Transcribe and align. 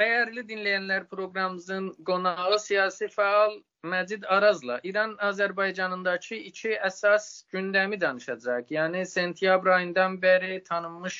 Dəyərli 0.00 0.42
dinləyənlər, 0.48 1.04
proqramımızın 1.10 1.84
qonağı 2.08 2.56
siyasi 2.62 3.06
fəal 3.12 3.54
Məcid 3.92 4.26
Arazla 4.36 4.74
İran 4.90 5.14
Azərbaycanındakı 5.28 6.36
iki 6.50 6.74
əsas 6.88 7.28
gündəmi 7.54 7.98
danışacaq. 8.02 8.74
Yəni 8.76 9.06
sentyabr 9.12 9.72
ayından 9.76 10.18
bəri 10.24 10.58
tanınmış 10.66 11.16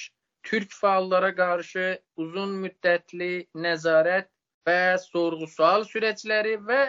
türk 0.51 0.77
fəallara 0.81 1.33
qarşı 1.39 1.87
uzun 2.25 2.53
müddətli 2.67 3.31
nəzarət 3.69 4.29
və 4.69 4.79
sorğu-sual 5.07 5.89
sürəcləri 5.95 6.59
və 6.69 6.83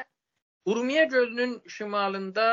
Urmiya 0.67 1.07
gölünün 1.15 1.55
şimalında 1.77 2.49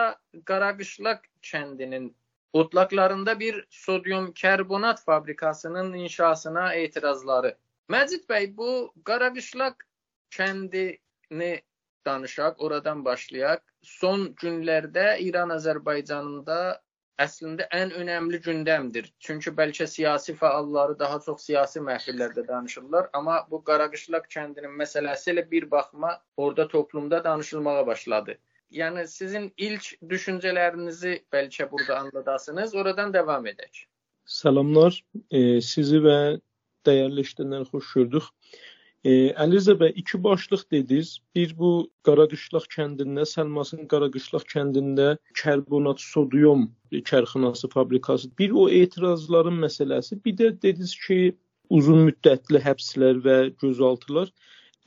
Qaraqışlaq 0.53 1.27
kəndinin 1.51 2.13
otlaqlarında 2.53 3.41
bir 3.41 3.65
sodyum 3.71 4.33
karbonat 4.43 5.05
fabrikasının 5.05 5.93
inşasına 5.93 6.75
etirazları. 6.75 7.57
Məcid 7.93 8.23
bəy, 8.31 8.47
bu 8.57 8.93
Qaraqışlaq 9.05 9.83
kəndini 10.37 11.53
danışaq, 12.07 12.63
oradan 12.65 13.05
başlayaq. 13.05 13.61
Son 13.83 14.31
günlərdə 14.41 15.19
İran 15.21 15.53
Azərbaycanında 15.53 16.59
əslində 17.25 17.67
ən 17.79 17.93
önəmli 18.01 18.41
gündəmdir. 18.47 19.11
Çünki 19.27 19.53
bəlkə 19.59 19.87
siyasi 19.87 20.35
fəalları 20.39 20.97
daha 20.99 21.21
çox 21.27 21.45
siyasi 21.51 21.83
məhfillərdə 21.89 22.47
danışırlar, 22.49 23.11
amma 23.13 23.37
bu 23.51 23.61
Qaraqışlaq 23.69 24.31
kəndinin 24.33 24.75
məsələsi 24.81 25.35
elə 25.35 25.45
bir 25.51 25.69
baxma 25.71 26.17
orada 26.37 26.69
toplumda 26.69 27.25
danışılmağa 27.25 27.87
başladı. 27.87 28.39
Yəni 28.75 29.07
sizin 29.07 29.53
ilk 29.57 29.93
düşüncələrinizi 30.11 31.19
bəlkə 31.33 31.71
burada 31.71 31.99
anladasınız, 32.01 32.75
oradan 32.75 33.13
davam 33.15 33.47
edək. 33.47 33.85
Salamlar, 34.25 35.05
e, 35.31 35.61
sizi 35.61 36.01
və 36.01 36.19
dəyərli 36.89 37.27
işləyənləri 37.27 37.71
xoş 37.73 37.93
gördük. 37.99 38.31
E, 39.05 39.13
Əliza 39.45 39.75
bəy 39.81 39.93
iki 40.01 40.19
başlıq 40.25 40.63
dediniz. 40.73 41.19
Bir 41.37 41.51
bu 41.59 41.71
Qaraqışlaq 42.09 42.67
kəndində, 42.75 43.27
Səlmasın 43.29 43.85
Qaraqışlaq 43.91 44.47
kəndində 44.53 45.09
karbonat 45.43 46.01
sodyum 46.01 46.71
kərxanası 47.11 47.69
fabrikası. 47.75 48.31
Bir 48.39 48.57
o 48.57 48.69
etirazların 48.69 49.61
məsələsi, 49.67 50.21
bir 50.25 50.39
də 50.41 50.51
dediniz 50.63 50.97
ki, 51.07 51.19
uzun 51.69 52.07
müddətli 52.09 52.61
həbslər 52.65 53.21
və 53.27 53.37
gözaltılar. 53.61 54.33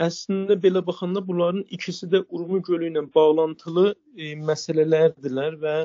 Əslində 0.02 0.58
belə 0.66 0.82
baxanda 0.86 1.22
bunların 1.28 1.64
ikisi 1.74 2.10
də 2.10 2.24
Urmu 2.30 2.62
gölü 2.66 2.92
ilə 2.92 3.06
bağlantılı 3.16 3.92
e, 3.94 4.34
məsələlərdirlər 4.50 5.62
və 5.62 5.78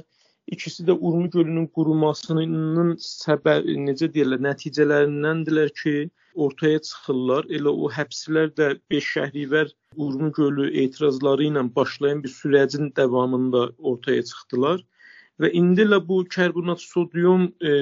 İkisi 0.46 0.84
də 0.84 0.92
Urmu 0.98 1.30
gölünün 1.30 1.68
qurumasının 1.74 2.96
səbəb 3.02 3.68
necə 3.86 4.08
deyirlər, 4.14 4.42
nəticələrindəndirlər 4.48 5.70
ki, 5.82 5.94
ortaya 6.34 6.80
çıxırlar. 6.80 7.46
Elə 7.56 7.72
o 7.72 7.90
həbslər 7.92 8.52
də 8.58 8.68
5 8.90 9.08
şəhrivər 9.16 9.72
Urmu 9.96 10.32
gölü 10.32 10.70
etirazları 10.84 11.48
ilə 11.50 11.64
başlayan 11.76 12.22
bir 12.24 12.32
sürəcin 12.32 12.96
davamında 12.96 13.68
ortaya 13.78 14.22
çıxdılar. 14.22 14.82
Və 15.40 15.50
indi 15.58 15.86
ilə 15.86 15.98
bu 16.08 16.22
karbonat 16.28 16.80
sodyum 16.80 17.48
e, 17.64 17.72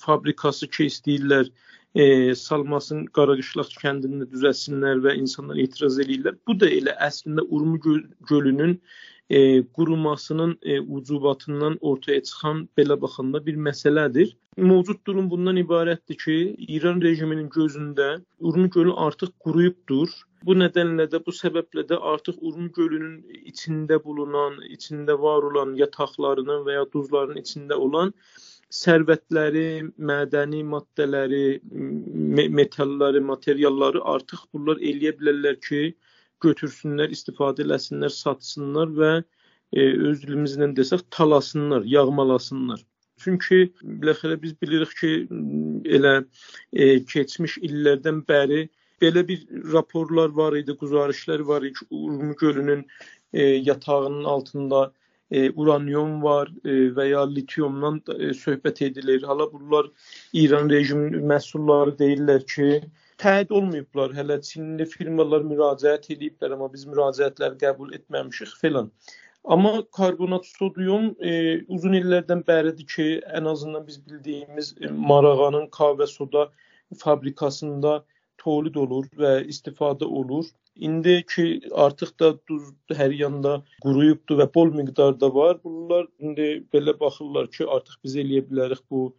fabrikası 0.00 0.68
ki 0.68 0.86
istəyirlər 0.90 1.50
e, 1.94 2.34
salmasın 2.34 3.06
Qaraqışlaq 3.16 3.72
kəndində 3.82 4.28
düzəlsinlər 4.32 5.00
və 5.06 5.16
insanlar 5.22 5.60
etiraz 5.64 5.98
eləyirlər. 5.98 6.36
Bu 6.46 6.58
da 6.60 6.68
elə 6.68 6.96
əslində 7.08 7.46
Urmu 7.48 7.80
gölünün 8.28 8.78
e, 9.30 9.62
qurumasının 9.62 10.58
e, 10.62 10.80
ucubatından 10.80 11.78
ortaya 11.80 12.22
çıxan 12.22 12.68
belə 12.78 13.00
baxanda 13.00 13.46
bir 13.46 13.56
məsələdir. 13.56 14.34
Mövcud 14.56 15.06
durum 15.06 15.30
bundan 15.30 15.56
ibarətdir 15.56 16.16
ki, 16.24 16.36
İran 16.76 17.00
rejiminin 17.02 17.48
gözündə 17.48 18.08
Urmu 18.40 18.70
gölü 18.70 18.92
artıq 19.06 19.30
quruyubdur. 19.44 20.10
Bu 20.44 20.56
nədənlə 20.58 21.06
də 21.12 21.22
bu 21.26 21.32
səbəblə 21.42 21.86
də 21.92 22.00
artıq 22.12 22.42
Urmu 22.42 22.72
gölünün 22.72 23.16
içində 23.52 24.04
bulunan, 24.04 24.58
içində 24.76 25.18
var 25.22 25.46
olan 25.52 25.74
yataqlarının 25.78 26.66
və 26.66 26.78
ya 26.80 26.84
duzların 26.94 27.38
içində 27.44 27.78
olan 27.86 28.12
sərvətləri, 28.70 29.90
mədəni 30.10 30.62
maddələri, 30.74 31.60
me 31.70 32.48
metalları, 32.48 33.22
materialları 33.32 34.02
artıq 34.14 34.46
bunlar 34.54 34.78
eləyə 34.90 35.14
bilərlər 35.18 35.58
ki, 35.68 35.82
götürsünlər, 36.44 37.12
istifadə 37.16 37.64
eləsinlər, 37.66 38.12
satsınlar 38.14 38.92
və 39.00 39.12
e, 39.20 39.86
öz 40.10 40.22
dilimizlə 40.22 40.70
desək 40.76 41.06
talasınlar, 41.16 41.86
yağmalasınlar. 41.96 42.84
Çünki 43.20 43.66
biləxərə 43.84 44.38
biz 44.42 44.54
bilirik 44.62 44.92
ki, 45.00 45.12
elə 45.96 46.14
e, 46.72 47.02
keçmiş 47.04 47.58
illərdən 47.68 48.22
bəri 48.28 48.68
belə 49.02 49.24
bir 49.28 49.44
raporlar 49.72 50.32
var 50.36 50.56
idi, 50.56 50.76
güzarişlər 50.80 51.44
var 51.50 51.66
idi 51.66 51.78
ki, 51.80 51.86
Urmu 51.90 52.36
gölünün 52.36 52.86
e, 53.32 53.42
yatağının 53.42 54.24
altında 54.24 54.92
e, 55.30 55.50
uranyum 55.50 56.22
var 56.22 56.50
e, 56.64 56.90
və 56.96 57.06
ya 57.10 57.26
litiumdan 57.34 58.00
e, 58.18 58.32
söhbət 58.34 58.82
edilir. 58.88 59.22
Hala 59.22 59.52
bunlar 59.52 59.90
İran 60.32 60.70
rejiminin 60.70 61.28
məhsulları 61.32 61.96
deyirlər 62.00 62.46
ki, 62.54 62.70
təyin 63.22 63.56
olmayıblar. 63.60 64.14
Hələ 64.18 64.38
Çinli 64.50 64.86
firmalar 64.92 65.44
müraciət 65.48 66.10
ediblər, 66.16 66.54
amma 66.56 66.70
biz 66.72 66.86
müraciətləri 66.92 67.58
qəbul 67.64 67.92
etməmişik 67.98 68.54
filan. 68.60 68.92
Amma 69.44 69.72
karbonat 69.96 70.46
sodyum 70.46 71.14
e, 71.24 71.32
uzun 71.76 71.96
illərdən 71.96 72.42
bəridir 72.48 72.86
ki, 72.94 73.08
ən 73.38 73.48
azından 73.52 73.86
biz 73.86 74.00
bildiyimiz 74.06 74.74
e, 74.80 74.90
Marağanın 75.12 75.66
kahve 75.76 76.06
soda 76.06 76.50
fabrikasında 77.04 78.02
tolid 78.38 78.74
olur 78.74 79.06
və 79.22 79.32
istifadə 79.54 80.04
olur. 80.04 80.46
İndi 80.76 81.24
ki 81.34 81.46
artıq 81.84 82.12
da 82.20 82.28
duz 82.48 82.68
hər 83.00 83.14
yanda 83.16 83.56
quruyubdur 83.84 84.38
və 84.40 84.46
bol 84.54 84.72
miqdarda 84.76 85.32
var. 85.34 85.58
Bunlar 85.64 86.06
indi 86.18 86.50
belə 86.74 86.94
baxırlar 87.00 87.50
ki, 87.56 87.66
artıq 87.66 87.98
biz 88.04 88.16
eləyə 88.22 88.44
bilərik 88.50 88.84
bu 88.90 89.10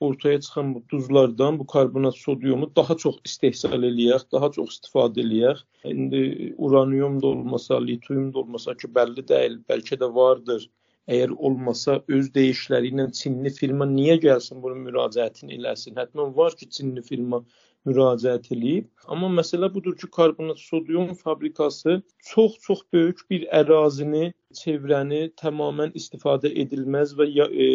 ortaya 0.00 0.40
çıxan 0.40 0.74
bu 0.74 0.82
duzlardan 0.90 1.58
bu 1.58 1.66
karbonat 1.66 2.16
sodyumu 2.16 2.70
daha 2.76 2.96
çox 2.96 3.16
istehsal 3.24 3.82
eləyək, 3.90 4.26
daha 4.32 4.50
çox 4.56 4.76
istifadə 4.76 5.24
eləyək. 5.24 5.62
İndi 5.84 6.54
uranyum 6.58 7.22
da 7.22 7.26
olmasa, 7.26 7.80
litium 7.80 8.32
da 8.34 8.38
olmasa 8.38 8.76
ki, 8.76 8.90
bəlli 8.98 9.28
deyil, 9.28 9.58
bəlkə 9.70 9.98
də 10.02 10.14
vardır. 10.14 10.68
Əgər 11.08 11.32
olmasa 11.48 11.94
öz 12.16 12.26
deyişləri 12.34 12.92
ilə 12.92 13.06
Çinli 13.18 13.50
firma 13.58 13.86
niyə 13.88 14.18
gəlsin 14.24 14.60
bunun 14.64 14.82
müraciətini 14.88 15.56
eləsin? 15.56 15.96
Hətta 16.00 16.26
var 16.36 16.56
ki, 16.60 16.68
Çinli 16.76 17.02
firma 17.02 17.40
müraciət 17.88 18.50
edib. 18.56 18.88
Amma 19.14 19.30
məsələ 19.38 19.70
budur 19.74 19.96
ki, 20.00 20.10
karbonat 20.16 20.60
sodyum 20.60 21.14
fabrikası 21.22 22.02
çox-çox 22.30 22.82
böyük 22.92 23.24
bir 23.30 23.46
ərazini, 23.60 24.32
çevrəni 24.60 25.22
tamamilə 25.42 25.96
istifadə 26.02 26.52
edilməz 26.64 27.16
və 27.18 27.28
ya, 27.38 27.48
e, 27.48 27.68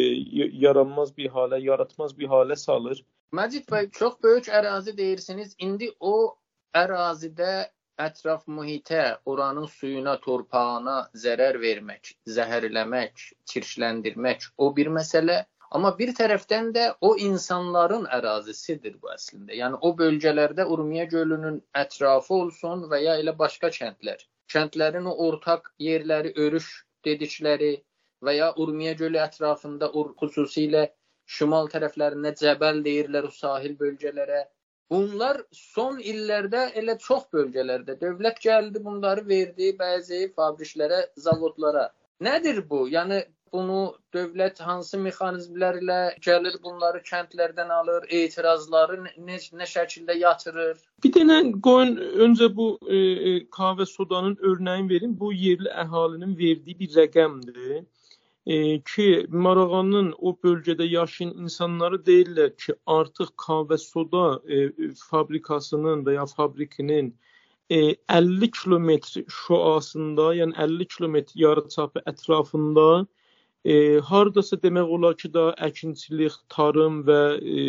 yaranmaz 0.66 1.16
bir 1.18 1.34
halə, 1.38 1.62
yaratmaz 1.70 2.18
bir 2.18 2.30
halə 2.36 2.58
salır. 2.66 3.04
Macid 3.32 3.66
bəy, 3.74 3.90
çox 4.00 4.20
böyük 4.24 4.52
ərazi 4.62 4.98
deyirsiniz. 4.98 5.56
İndi 5.60 5.90
o 6.00 6.36
ərazidə 6.78 7.54
ətraf 8.00 8.46
mühitə, 8.48 9.18
oranın 9.26 9.68
suyuna, 9.72 10.18
torpağına 10.26 10.98
zərər 11.24 11.60
vermək, 11.62 12.14
zəhərləmək, 12.36 13.26
çirkləndirmək 13.52 14.48
o 14.58 14.70
bir 14.76 14.90
məsələ. 14.98 15.44
Amma 15.74 15.90
bir 15.98 16.12
tərəfdən 16.18 16.68
də 16.74 16.86
o 17.02 17.16
insanların 17.28 18.06
ərazisidir 18.18 19.00
bu 19.02 19.10
əslində. 19.14 19.56
Yəni 19.58 19.80
o 19.82 19.94
bölgələrdə 19.98 20.68
Urmiya 20.76 21.06
gölünün 21.14 21.62
ətrafı 21.84 22.34
olsun 22.36 22.86
və 22.92 23.02
ya 23.04 23.16
elə 23.22 23.34
başqa 23.40 23.72
kəndlər. 23.78 24.22
Kəndlərin 24.54 25.10
o 25.10 25.16
ortaq 25.28 25.72
yerləri, 25.82 26.34
örüş 26.46 26.68
dedikləri 27.06 27.74
və 28.22 28.36
ya 28.38 28.52
Urmiya 28.66 28.94
gölü 29.00 29.20
ətrafında 29.24 29.90
xüsusilə 30.22 30.84
şimal 31.38 31.70
tərəflərində 31.74 32.34
Cəbəl 32.42 32.84
deyirlər 32.86 33.30
o 33.30 33.34
sahil 33.34 33.74
bölgələrə. 33.80 34.44
Bunlar 34.92 35.40
son 35.58 36.00
illərdə 36.00 36.64
elə 36.80 36.98
çox 37.06 37.30
bölgələrdə 37.34 37.96
dövlət 38.02 38.42
gəldi, 38.44 38.82
bunları 38.88 39.24
verdi 39.28 39.72
bəzi 39.80 40.28
fabriklərə, 40.36 41.06
zavodlara. 41.28 41.88
Nədir 42.22 42.62
bu? 42.70 42.84
Yəni 42.92 43.24
bunu 43.54 43.80
dövlət 44.14 44.60
hansı 44.66 44.98
mexanizmlərlə 45.06 46.00
gəlir 46.26 46.56
bunları 46.64 47.02
kəndlərdən 47.10 47.74
alır, 47.78 48.08
etirazları 48.20 49.00
nə, 49.06 49.40
nə 49.60 49.68
şəkildə 49.70 50.18
yatırır? 50.20 50.78
Bir 51.06 51.14
dənə 51.18 51.40
qoyun 51.68 51.96
öncə 52.28 52.50
bu 52.56 52.68
e, 52.88 52.98
e, 52.98 53.34
kahve 53.58 53.86
sodanın 53.86 54.36
örnəyini 54.52 54.90
verim. 54.90 55.18
Bu 55.20 55.34
yerli 55.34 55.74
əhalinin 55.86 56.38
verdiyi 56.38 56.80
bir 56.80 56.96
rəqəmdir. 57.02 57.84
E, 58.46 58.82
ki 58.82 59.08
Marağanın 59.30 60.14
o 60.18 60.34
bölgədə 60.44 60.88
yaşayan 60.90 61.32
insanları 61.46 62.00
deyirlər 62.10 62.50
ki, 62.58 62.76
artıq 62.86 63.30
kahve 63.46 63.78
soda 63.78 64.26
e, 64.48 64.90
fabrikasının 65.10 66.04
və 66.06 66.18
ya 66.20 66.26
fabrikinin 66.26 67.14
e, 67.70 67.96
50 68.10 68.52
kilometr 68.52 69.24
şuasında, 69.28 70.34
yəni 70.36 70.60
50 70.68 70.88
kilometr 70.88 71.40
yarıçapı 71.46 72.04
ətrafında 72.14 73.06
E, 73.64 74.00
hardasa 74.04 74.58
demək 74.60 74.90
olar 74.92 75.14
ki, 75.18 75.30
da 75.34 75.44
əkinçilik, 75.68 76.34
tarım 76.52 77.04
və 77.08 77.20
e, 77.40 77.62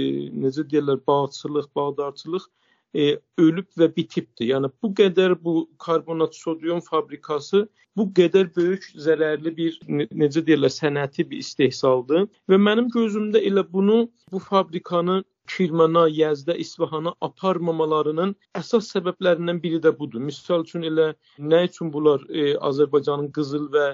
necə 0.44 0.64
deyirlər, 0.70 0.98
bağçılıq, 1.06 1.68
bağdarçılıq 1.78 2.48
e, 2.48 2.63
ölüb 2.94 3.68
və 3.78 3.88
bitibdir. 3.96 4.48
Yəni 4.52 4.70
bu 4.82 4.90
qədər 5.00 5.34
bu 5.44 5.54
karbonat 5.82 6.34
sodium 6.34 6.80
fabrikası 6.80 7.64
bu 7.96 8.06
qədər 8.18 8.50
böyük 8.56 8.86
zərərli 9.06 9.52
bir 9.56 9.78
necə 10.22 10.42
deyirlər 10.46 10.72
sənəti 10.74 11.26
bir 11.30 11.42
istehsaldır 11.44 12.26
və 12.50 12.58
mənim 12.68 12.90
gözümdə 12.94 13.42
elə 13.50 13.64
bunu 13.72 14.04
bu 14.32 14.42
fabrikanı 14.48 15.22
Kirmana, 15.52 16.06
Yəzdə, 16.08 16.54
İsfahana 16.56 17.12
aparmamalarının 17.26 18.30
əsas 18.60 18.86
səbəblərindən 18.94 19.58
biri 19.64 19.80
də 19.86 19.92
budur. 19.98 20.22
Misal 20.28 20.64
üçün 20.64 20.86
elə 20.88 21.10
nə 21.52 21.60
üçün 21.68 21.90
bunlar 21.92 22.24
e, 22.30 22.54
Azərbaycanın 22.68 23.28
qızıl 23.36 23.66
və 23.74 23.84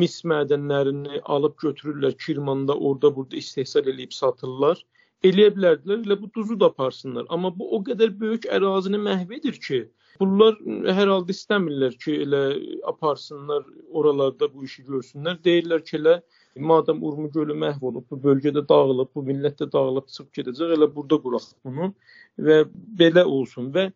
mis 0.00 0.16
mədənlərini 0.32 1.20
alıb 1.36 1.54
götürürlər 1.62 2.16
Kirmanda, 2.24 2.74
orada 2.74 3.14
burada 3.16 3.36
istehsal 3.36 3.86
edib 3.94 4.12
satırlar 4.12 4.82
eləyə 5.26 5.52
bilərdilər, 5.56 6.04
elə 6.06 6.16
bu 6.20 6.30
duzu 6.34 6.56
da 6.60 6.70
aparsınlar. 6.70 7.26
Amma 7.28 7.50
bu 7.56 7.68
o 7.76 7.80
qədər 7.86 8.12
böyük 8.20 8.46
ərazini 8.56 9.00
məhv 9.02 9.34
edir 9.38 9.58
ki, 9.66 9.80
bunlar 10.20 10.56
hər 10.98 11.12
halda 11.12 11.34
istəmirlər 11.34 11.96
ki, 12.04 12.16
elə 12.26 12.42
aparsınlar 12.92 13.66
oralarda 13.90 14.48
bu 14.54 14.64
işi 14.68 14.86
görsünlər. 14.88 15.40
Deyirlər 15.44 15.84
ki, 15.84 15.98
elə 16.00 16.20
madam 16.70 17.04
Urmu 17.04 17.30
gölü 17.32 17.56
məhv 17.64 17.84
olub, 17.92 18.06
bu 18.10 18.18
bölgədə 18.24 18.64
dağılıb, 18.68 19.12
bu 19.14 19.22
millət 19.28 19.60
də 19.60 19.70
dağılıb 19.72 20.08
çıxıb 20.08 20.32
gedəcək, 20.40 20.74
elə 20.78 20.90
burada 20.94 21.20
quraq 21.22 21.52
bunu 21.64 21.92
və 22.48 22.64
belə 23.00 23.24
olsun 23.24 23.70
və 23.76 23.90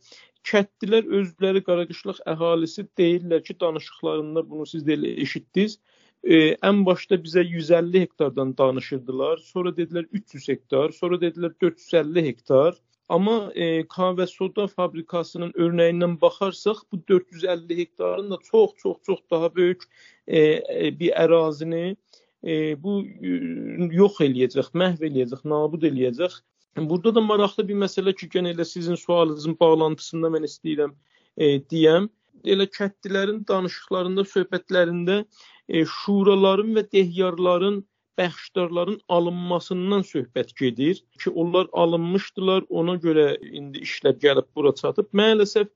kəndlilər 0.44 1.09
özləri 1.19 1.65
Qaraqışlaq 1.65 2.20
əhalisi 2.29 2.85
deyirlər 3.00 3.43
ki, 3.47 3.56
danışıqlarında 3.61 4.44
bunu 4.50 4.67
siz 4.69 4.85
də 4.85 4.99
elə 4.99 5.15
eşitdiniz 5.25 5.79
e, 6.25 6.56
ən 6.65 6.82
başda 6.87 7.19
bizə 7.21 7.44
150 7.44 8.00
hektardan 8.00 8.56
danışırdılar. 8.59 9.38
Sonra 9.38 9.71
dedilər 9.76 10.09
300 10.12 10.49
hektar, 10.49 10.91
sonra 10.91 11.21
dedilər 11.21 11.55
450 11.61 12.26
hektar. 12.26 12.75
Amma 13.09 13.53
e, 13.55 13.87
kahve 13.88 14.26
soda 14.26 14.67
fabrikasının 14.67 15.53
örneğindən 15.53 16.21
baxarsaq 16.21 16.79
bu 16.93 17.03
450 17.09 17.79
hektarın 17.79 18.31
da 18.31 18.38
çox 18.50 18.71
çox 18.82 18.97
çox 19.06 19.19
daha 19.31 19.55
böyük 19.56 19.82
e, 20.26 20.38
e, 20.38 20.99
bir 21.00 21.12
ərazini 21.12 21.97
e, 22.44 22.82
bu 22.82 23.03
e, 23.05 23.29
yox 23.93 24.20
eləyəcək, 24.25 24.73
məhv 24.73 25.05
eləyəcək, 25.09 25.44
nabud 25.44 25.85
eləyəcək. 25.85 26.41
Burada 26.77 27.15
da 27.15 27.20
maraqlı 27.20 27.69
bir 27.69 27.77
məsələ 27.85 28.15
ki, 28.17 28.31
yenə 28.35 28.55
elə 28.56 28.65
sizin 28.65 28.97
sualınızın 28.99 29.56
bağlantısında 29.61 30.32
mən 30.32 30.49
istəyirəm 30.49 30.97
e, 31.37 31.61
deyəm. 31.61 32.09
Elə 32.44 32.67
kəndlilərin 32.70 33.43
danışıqlarında, 33.49 34.25
söhbətlərində 34.35 35.19
e, 35.69 35.85
şuraların 35.85 36.75
və 36.76 36.85
dehyarların 36.93 37.82
bəxşdarların 38.19 39.00
alınmasından 39.08 40.05
söhbət 40.06 40.55
gedir 40.58 41.00
ki, 41.19 41.31
onlar 41.31 41.67
alınmışdılar, 41.73 42.67
ona 42.69 42.94
görə 43.06 43.32
indi 43.50 43.82
işlər 43.87 44.20
gəlib 44.23 44.46
bura 44.56 44.75
çatıb. 44.75 45.08
Maalesef 45.12 45.69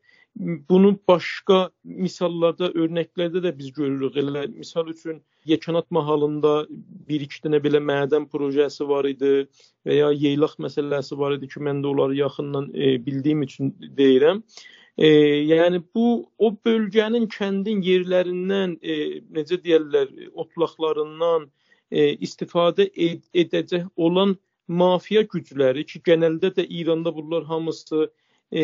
bunu 0.70 0.92
başqa 1.08 1.58
misallarda, 1.82 2.68
örnəklərdə 2.70 3.42
də 3.42 3.52
biz 3.58 3.72
görürük. 3.72 4.16
Elə 4.22 4.46
misal 4.54 4.88
üçün 4.94 5.22
Yekanat 5.48 5.90
mahalında 5.90 6.66
bir-iki 7.08 7.40
dənə 7.44 7.58
belə 7.64 7.80
mədən 7.80 8.28
projesi 8.30 8.84
var 8.88 9.08
idi 9.08 9.48
və 9.86 9.94
ya 9.96 10.10
yeylaq 10.12 10.58
məsələsi 10.62 11.18
var 11.18 11.38
idi 11.38 11.48
ki, 11.48 11.62
mən 11.64 11.82
də 11.82 11.90
onları 11.90 12.18
yaxından 12.20 12.70
e, 12.74 12.98
bildiyim 13.06 13.42
üçün 13.42 13.72
deyirəm. 13.98 14.42
E, 14.44 14.77
yəni 14.98 15.82
bu 15.94 16.28
o 16.38 16.50
bölgənin 16.66 17.28
kəndin 17.30 17.82
yerlərindən 17.86 18.78
e, 18.82 18.94
necə 19.30 19.60
deyirlər, 19.62 20.08
otlaqlarından 20.34 21.46
e, 21.90 22.16
istifadə 22.26 22.88
ed 22.94 23.22
edəcək 23.34 23.86
olan 23.96 24.36
mafiya 24.68 25.22
gücləri 25.22 25.86
ki, 25.86 26.02
genəldə 26.04 26.50
də 26.56 26.66
İranda 26.68 27.14
bunlar 27.14 27.44
hamısı 27.44 28.10
e, 28.50 28.62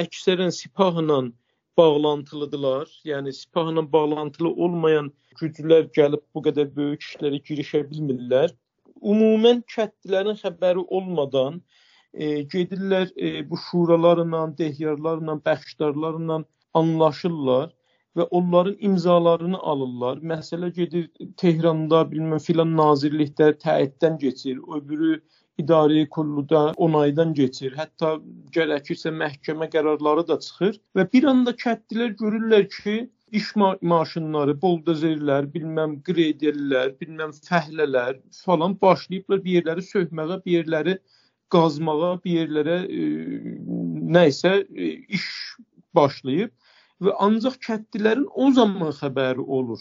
əksərən 0.00 0.50
sipahla 0.50 1.20
bağlantılıdılar. 1.76 2.88
Yəni 3.04 3.32
sipahla 3.32 3.84
bağlantılı 3.92 4.48
olmayan 4.48 5.12
güclər 5.40 5.90
gəlib 5.96 6.24
bu 6.34 6.42
qədər 6.48 6.72
böyük 6.76 7.04
işlərə 7.04 7.42
girişə 7.44 7.84
bilmirlər. 7.90 8.50
Ümumən 9.00 9.62
kəndlilərin 9.74 10.40
xəbəri 10.40 10.84
olmadan 10.88 11.62
e, 12.12 12.42
gedirlər 12.54 13.10
e, 13.16 13.50
bu 13.50 13.58
şuralarla, 13.70 14.42
dehyarlarla, 14.58 15.36
bəxşdarlarla 15.46 16.44
anlaşırlar 16.74 17.70
və 18.16 18.26
onların 18.38 18.76
imzalarını 18.80 19.58
alırlar. 19.58 20.16
Məsələ 20.32 20.72
gedir 20.74 21.10
Tehranda, 21.36 22.02
bilməm 22.12 22.42
filan 22.42 22.74
nazirlikdə 22.76 23.52
təyidən 23.64 24.18
keçir, 24.18 24.58
öbürü 24.78 25.20
idarə 25.62 26.08
kuruluda 26.08 26.62
onaydan 26.86 27.34
keçir. 27.38 27.76
Hətta 27.78 28.16
gərəkirsə 28.56 29.12
məhkəmə 29.22 29.70
qərarları 29.74 30.26
da 30.28 30.38
çıxır 30.46 30.78
və 30.96 31.06
bir 31.12 31.28
anda 31.32 31.54
kəndlilər 31.62 32.14
görürlər 32.22 32.66
ki, 32.74 32.96
iş 33.40 33.54
ma 33.56 33.70
maşınları, 33.92 34.56
boldozerlər, 34.62 35.46
bilməm 35.54 36.00
qreyderlər, 36.06 36.96
bilməm 37.02 37.34
fəhlələr 37.46 38.18
falan 38.44 38.74
başlayıblar 38.82 39.44
bir 39.44 39.58
yerləri 39.60 39.86
söhməyə, 39.86 40.40
bir 40.46 40.56
yerləri 40.58 40.96
qazmağa, 41.54 42.16
bir 42.24 42.36
yerlərə 42.40 42.78
e, 42.86 43.06
nə 44.16 44.26
isə 44.30 44.52
e, 44.62 44.90
iş 45.18 45.26
başlayıb 45.96 46.52
və 47.04 47.14
ancaq 47.26 47.56
kəndlilərin 47.66 48.28
o 48.28 48.50
zaman 48.56 48.92
xəbəri 49.00 49.44
olur. 49.58 49.80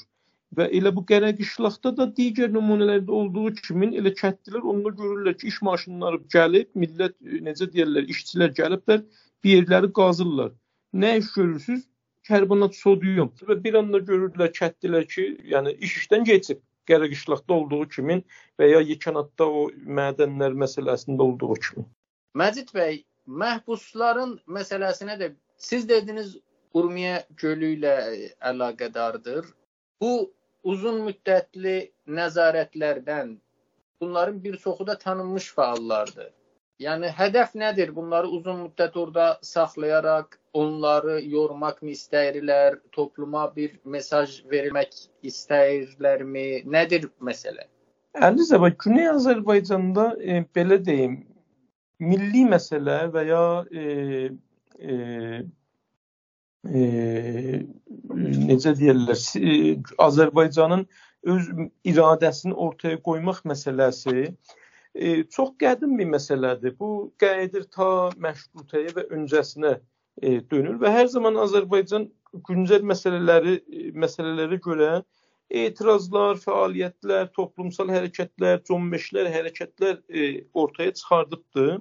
Və 0.57 0.65
elə 0.77 0.89
bu 0.95 1.03
qərəqişlaqda 1.09 1.91
da 1.97 2.07
digər 2.17 2.49
nümunələrdə 2.53 3.13
olduğu 3.13 3.51
kimi 3.59 3.91
elə 4.01 4.13
kəndlilər 4.17 4.65
onda 4.73 4.93
görürlər 5.01 5.35
ki, 5.37 5.51
iş 5.51 5.59
maşınları 5.67 6.23
gəlib, 6.33 6.71
millət 6.83 7.15
e, 7.21 7.41
necə 7.45 7.69
deyirlər, 7.73 8.09
işçilər 8.15 8.55
gəliblər, 8.61 9.03
bir 9.43 9.55
yerləri 9.59 9.91
qazırlar. 9.99 10.55
Nə 10.93 11.19
iş 11.19 11.33
görürsüz? 11.35 11.85
Karbonat 12.27 12.75
sodium. 12.75 13.29
Və 13.45 13.59
bir 13.63 13.77
anda 13.79 14.01
görürlər 14.09 14.49
kəndlilər 14.57 15.05
ki, 15.13 15.27
yəni 15.53 15.75
iş 15.85 16.01
işdən 16.01 16.25
keçib. 16.31 16.63
Qərəqişlaqda 16.89 17.53
olduğu 17.53 17.87
kimi 17.95 18.17
və 18.59 18.71
ya 18.71 18.81
Yekanatda 18.91 19.47
o 19.61 19.67
mədənlər 19.99 20.57
məsələsində 20.63 21.27
olduğu 21.27 21.59
kimi. 21.65 21.85
Məcid 22.41 22.73
bəy, 22.75 23.03
məhbusların 23.43 24.37
məsələsinə 24.57 25.17
də 25.21 25.33
siz 25.57 25.87
dediniz 25.89 26.37
Urmiya 26.73 27.23
gölü 27.37 27.73
ilə 27.77 27.93
əlaqədardır. 28.51 29.45
Bu 30.01 30.29
uzun 30.63 31.01
müddətli 31.07 31.77
nəzarətlərdən 32.19 33.37
bunların 34.01 34.43
bir 34.43 34.57
çoxu 34.57 34.87
da 34.87 34.97
tanınmış 34.97 35.49
fəallardır. 35.57 36.29
Yəni 36.79 37.09
hədəf 37.11 37.55
nədir? 37.59 37.95
Bunları 37.95 38.29
uzun 38.37 38.61
müddət 38.67 38.95
orada 38.99 39.25
saxlayaraq 39.43 40.38
onları 40.53 41.19
yormaq 41.21 41.81
mı 41.81 41.93
istəyirlər? 41.95 42.79
Topluma 42.91 43.47
bir 43.55 43.75
mesaj 43.85 44.39
vermək 44.51 44.95
istəyirlərmi? 45.23 46.63
Nədir 46.65 47.09
məsələ? 47.21 47.67
Əliza 48.17 48.59
bax, 48.61 48.77
Güney 48.83 49.09
Azərbaycanda 49.11 50.11
e, 50.19 50.41
belə 50.55 50.79
deyim, 50.85 51.19
milli 52.01 52.45
məsələ 52.49 53.03
və 53.13 53.25
ya 53.27 53.43
e, 53.69 53.83
e, 54.79 54.95
e, 56.65 56.81
necə 58.49 58.73
deyirlər, 58.79 59.21
e, 59.37 59.53
Azərbaycanın 60.07 60.87
öz 61.29 61.51
iradəsini 61.91 62.55
ortaya 62.55 62.97
qoymaq 63.05 63.43
məsələsi 63.51 64.25
e, 64.25 65.23
çox 65.29 65.53
qədim 65.61 65.97
bir 65.99 66.09
məsələdir. 66.15 66.75
Bu 66.79 67.11
qədir 67.21 67.67
ta 67.75 68.09
məşrutiyyəyə 68.25 68.95
və 68.97 69.07
öncəsinə 69.19 69.77
e, 70.21 70.39
dönür 70.51 70.79
və 70.81 70.91
hər 70.93 71.07
zaman 71.13 71.39
Azərbaycan 71.45 72.09
güncəl 72.47 72.85
məsələləri 72.91 73.55
e, 73.59 73.89
məsələlərə 74.03 74.59
görə 74.65 74.91
etirazlar, 75.49 76.37
fəaliyyətlər, 76.43 77.31
toplumsal 77.33 77.89
hərəkətlər, 77.93 78.61
cəmiyyətlər, 78.69 79.31
hərəkətlər 79.33 79.97
e, 80.09 80.29
ortaya 80.53 80.93
çıxardıbdı. 80.93 81.79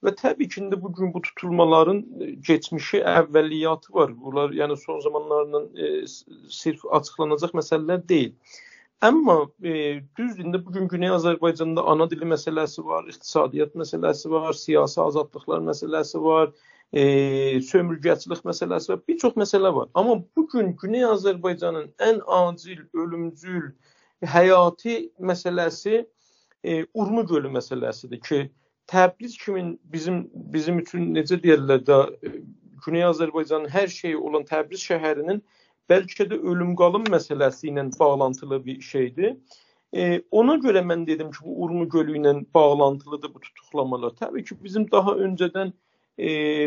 Və 0.00 0.14
təbii 0.16 0.48
ki, 0.48 0.62
indi 0.62 0.78
bu 0.80 0.92
gün 0.96 1.10
bu 1.12 1.20
tutulmaların 1.26 1.98
keçmişi, 2.46 3.02
əvvəliyyatı 3.04 3.92
var. 3.92 4.14
Bunlar 4.16 4.54
yəni 4.56 4.78
son 4.80 5.02
zamanlarla 5.04 5.66
e, 5.76 5.90
sirf 6.08 6.86
açıqlanacaq 6.98 7.52
məsələlər 7.58 8.06
deyil. 8.08 8.32
Amma 9.04 9.36
e, 9.64 10.00
düz 10.16 10.38
indi 10.38 10.60
bu 10.64 10.72
gün 10.72 10.88
Güney 10.88 11.12
Azərbaycanda 11.16 11.84
ana 11.88 12.06
dili 12.10 12.26
məsələsi 12.28 12.84
var, 12.84 13.06
iqtisadiyyat 13.08 13.76
məsələsi 13.82 14.30
var, 14.32 14.52
siyasi 14.56 15.00
azadlıqlar 15.00 15.62
məsələsi 15.68 16.20
var, 16.24 16.50
e, 16.92 17.02
sömürgəçilik 17.62 18.42
məsələsi 18.46 18.92
var, 18.92 19.02
bir 19.08 19.18
çox 19.18 19.36
məsələ 19.38 19.74
var. 19.74 19.88
Amma 19.94 20.20
bu 20.36 20.46
gün 20.48 20.74
Güney 20.82 21.04
Azərbaycanın 21.06 21.90
ən 22.02 22.22
acil, 22.26 22.82
ölümcül, 22.94 23.70
həyati 24.22 25.12
məsələsi 25.20 26.04
e, 26.64 26.86
Urmu 26.94 27.26
gölü 27.26 27.52
məsələsidir 27.54 28.20
ki, 28.26 28.40
Təbriz 28.90 29.36
kimi 29.38 29.78
bizim 29.84 30.24
bizim 30.34 30.78
üçün 30.82 31.12
necə 31.14 31.38
deyirlər 31.42 31.84
də 31.86 32.00
e, 32.26 32.32
Güney 32.86 33.04
Azərbaycanın 33.06 33.70
hər 33.70 33.88
şeyi 33.88 34.16
olan 34.18 34.44
Təbriz 34.48 34.82
şəhərinin 34.90 35.42
bəlkə 35.90 36.26
də 36.30 36.38
ölüm-qalım 36.42 37.06
məsələsi 37.12 37.70
ilə 37.70 37.86
bağlantılı 37.98 38.64
bir 38.64 38.80
şeydir. 38.80 39.36
E, 39.94 40.22
ona 40.30 40.54
görə 40.54 40.82
mən 40.86 41.06
dedim 41.06 41.30
ki, 41.30 41.38
bu 41.44 41.62
Urmu 41.64 41.88
gölü 41.88 42.18
ilə 42.18 42.34
bağlantılıdır 42.54 43.34
bu 43.34 43.40
tutuqlamalar. 43.40 44.10
Təbii 44.18 44.44
ki, 44.44 44.58
bizim 44.64 44.90
daha 44.90 45.14
öncədən 45.14 45.70
e, 45.70 45.89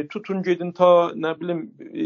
tutun 0.09 0.43
gedin 0.43 0.71
ta 0.71 1.11
nə 1.15 1.33
bilim 1.39 1.67
e, 1.93 2.05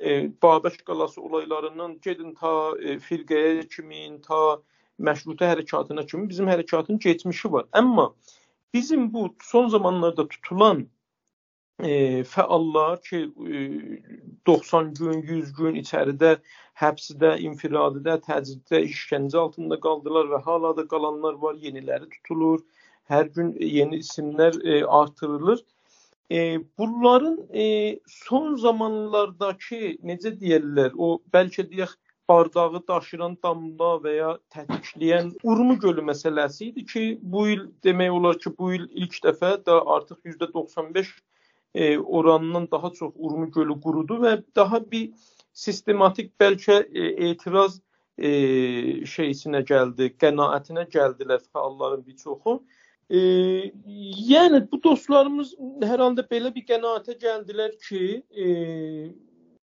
e, 0.00 0.30
Babək 0.42 0.84
qalası 0.86 1.22
olaylarından 1.22 1.98
gedin 2.02 2.34
ta 2.34 2.72
e, 2.78 2.98
firqəyə 2.98 3.68
kimi, 3.68 4.20
ta 4.22 4.58
məşrutə 4.98 5.48
hərəkatına 5.52 6.06
kimi 6.06 6.28
bizim 6.28 6.48
hərəkatın 6.48 6.98
keçmişi 6.98 7.52
var. 7.52 7.66
Amma 7.72 8.14
bizim 8.74 9.12
bu 9.12 9.34
son 9.42 9.68
zamanlarda 9.68 10.28
tutulan 10.28 10.86
e, 11.82 12.22
fəallar 12.24 13.02
ki, 13.08 13.18
e, 13.52 13.58
90 14.46 14.94
gün, 14.94 15.22
100 15.22 15.52
gün 15.52 15.76
içəridə 15.82 16.36
həbsdə, 16.80 17.36
infiradidə, 17.48 18.18
təcriddə, 18.28 18.82
işgəncə 18.90 19.38
altında 19.38 19.80
qaldılar 19.80 20.32
və 20.32 20.42
hala 20.48 20.76
da 20.76 20.86
qalanlar 20.88 21.34
var, 21.34 21.54
yeniləri 21.54 22.08
tutulur. 22.10 22.64
Hər 23.12 23.28
gün 23.34 23.52
yeni 23.60 24.00
isimlər 24.02 24.56
e, 24.64 24.84
artırılır. 24.84 25.62
E, 26.30 26.58
bunların 26.78 27.38
e, 27.54 27.64
son 28.06 28.56
zamanlardakı 28.56 29.78
necə 30.02 30.32
deyirlər, 30.40 30.96
o 30.98 31.20
bəlkə 31.32 31.68
deyək 31.70 31.92
bardağı 32.28 32.80
daşıran 32.88 33.36
damla 33.42 33.90
və 34.02 34.14
ya 34.16 34.30
tətikləyən 34.50 35.30
Urmu 35.46 35.76
gölü 35.78 36.02
məsələsi 36.08 36.72
idi 36.72 36.84
ki, 36.92 37.04
bu 37.22 37.46
il 37.48 37.62
demək 37.86 38.10
olar 38.18 38.38
ki, 38.42 38.50
bu 38.58 38.72
il 38.74 38.88
ilk 39.04 39.20
dəfə 39.28 39.52
də 39.68 39.78
artıq 39.96 40.18
%95 40.26 41.12
e, 41.74 41.98
oranından 41.98 42.68
daha 42.70 42.90
çox 42.90 43.12
Urmu 43.14 43.50
gölü 43.50 43.80
qurudu 43.80 44.18
və 44.26 44.42
daha 44.56 44.82
bir 44.90 45.12
sistematik 45.52 46.32
bəlkə 46.40 46.80
e, 46.90 47.30
etiraz 47.30 47.78
e, 48.18 48.30
şeysinə 49.14 49.62
gəldi, 49.70 50.10
qənaətinə 50.18 50.88
gəldilər 50.90 51.46
fəalların 51.52 52.02
bir 52.06 52.18
çoxu. 52.24 52.58
E, 52.58 52.85
yəni 53.10 54.60
bu 54.72 54.82
dostlarımız 54.82 55.54
hər 55.82 56.02
halda 56.02 56.24
belə 56.26 56.50
bir 56.54 56.64
qənaətə 56.66 57.14
gəldilər 57.22 57.76
ki, 57.86 58.22
e, 58.34 58.46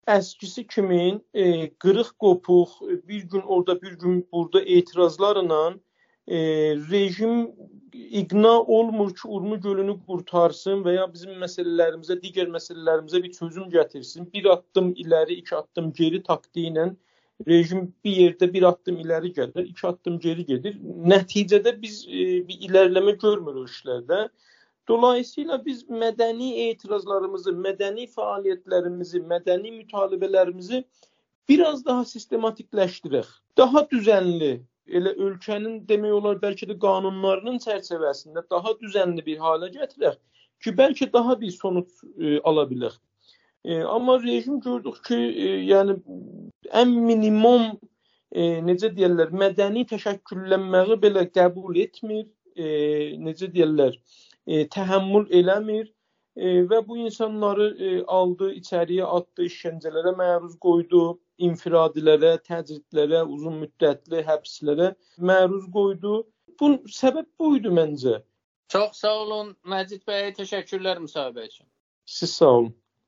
əskisi 0.09 0.65
kimin 0.67 1.21
e, 1.35 1.69
qırıq 1.85 2.15
qopuq 2.19 2.71
bir 3.09 3.23
gün 3.29 3.43
orada 3.45 3.83
bir 3.83 3.93
gün 3.93 4.29
burada 4.33 4.63
etirazlarla 4.63 5.75
e, 6.27 6.39
rejim 6.91 7.53
iqna 7.93 8.63
olmur 8.63 9.15
ki, 9.15 9.29
Urmu 9.29 9.61
gölünü 9.61 9.99
qurtarsın 10.07 10.81
və 10.85 10.95
ya 10.95 11.07
bizim 11.13 11.37
məsələlərimizə, 11.43 12.17
digər 12.23 12.49
məsələlərimizə 12.49 13.23
bir 13.23 13.33
çözüm 13.33 13.69
gətirsin. 13.73 14.33
Bir 14.33 14.45
addım 14.55 14.95
iləri, 14.97 15.41
iki 15.43 15.57
addım 15.57 15.93
geri 15.93 16.23
taktiyi 16.23 16.73
ilə 16.73 16.91
rejim 17.47 17.95
bir 18.05 18.17
yerdə 18.23 18.53
bir 18.53 18.67
addım 18.73 18.99
iləri 19.03 19.33
gəlir, 19.35 19.67
iki 19.71 19.87
addım 19.87 20.19
geri 20.19 20.45
gedir. 20.47 20.79
Nəticədə 21.13 21.75
biz 21.83 22.05
e, 22.09 22.47
bir 22.49 22.69
irəliləmə 22.69 23.17
görmürük 23.23 23.71
işlərdə. 23.71 24.29
Dolayısıyla 24.89 25.65
biz 25.65 25.85
mədəni 26.03 26.49
etirazlarımızı, 26.71 27.53
mədəni 27.53 28.09
fəaliyyətlərimizi, 28.15 29.21
mədəni 29.33 29.75
mütalibələrimizi 29.83 30.85
biraz 31.49 31.85
daha 31.85 32.05
sistematikləşdirək. 32.09 33.29
Daha 33.57 33.85
düzənli, 33.93 34.55
elə 34.89 35.13
ölkənin 35.27 35.83
demək 35.89 36.15
olar 36.21 36.41
bəlkə 36.41 36.71
də 36.71 36.79
qanunlarının 36.81 37.61
çərçivəsində 37.65 38.47
daha 38.51 38.73
düzənli 38.81 39.25
bir 39.27 39.45
halə 39.45 39.69
gətirək 39.75 40.17
ki, 40.65 40.73
bəlkə 40.81 41.13
daha 41.13 41.37
bir 41.41 41.53
sonuc 41.55 41.93
e, 42.17 42.39
ala 42.41 42.65
bilək. 42.71 42.97
E, 43.65 43.83
amma 43.83 44.23
rejim 44.23 44.61
gördük 44.61 45.01
ki, 45.05 45.17
e, 45.17 45.49
yəni 45.69 45.99
ən 46.83 46.95
minimum 47.09 47.67
e, 48.33 48.61
necə 48.65 48.91
deyirlər, 48.97 49.35
mədəni 49.43 49.85
təşəkküllənməyi 49.93 50.99
belə 51.03 51.27
qəbul 51.35 51.79
etmir, 51.85 52.27
e, 52.57 52.67
necə 53.19 53.51
deyirlər, 53.55 53.99
e, 54.47 54.65
təhəmmül 54.75 55.29
eləmir 55.41 55.89
e, 56.37 56.63
və 56.71 56.81
bu 56.87 57.01
insanları 57.05 57.69
e, 57.75 57.93
aldı, 58.19 58.53
içəriyə 58.61 59.11
atdı, 59.19 59.49
işgəncələrə 59.51 60.15
məruz 60.23 60.57
qoydu 60.63 61.05
infiradilərə, 61.49 62.37
təcridlərə, 62.47 63.23
uzun 63.27 63.61
müddətli 63.65 64.25
həbslərə 64.27 64.93
məruz 65.19 65.69
qoydu. 65.75 66.23
Bu 66.59 66.75
səbəb 66.91 67.29
bu 67.39 67.55
idi 67.59 67.71
məncə. 67.71 68.19
Çox 68.73 68.99
sağ 69.03 69.15
olun 69.23 69.55
Məcid 69.65 70.03
bəy, 70.09 70.33
təşəkkürlər 70.37 70.99
müsahibə 71.01 71.47
üçün. 71.47 71.67
Siz 72.05 72.35
sağ 72.35 72.51
olun. 72.57 72.75